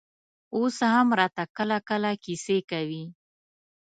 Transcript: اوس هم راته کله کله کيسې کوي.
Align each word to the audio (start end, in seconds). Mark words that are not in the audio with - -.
اوس 0.55 0.77
هم 0.93 1.07
راته 1.19 1.43
کله 1.57 1.77
کله 1.89 2.11
کيسې 2.23 2.57
کوي. 2.71 3.03